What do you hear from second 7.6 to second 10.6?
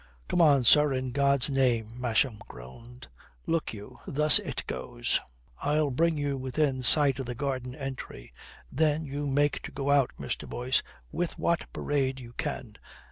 entry. Then you make to go out, Mr.